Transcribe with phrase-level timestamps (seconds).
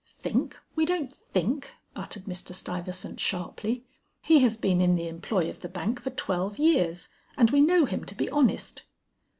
[0.17, 0.57] "Think?
[0.75, 2.55] we don't think," uttered Mr.
[2.55, 3.85] Stuyvesant sharply.
[4.23, 7.85] "He has been in the employ of the bank for twelve years, and we know
[7.85, 8.81] him to be honest."